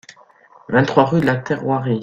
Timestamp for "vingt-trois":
0.67-1.05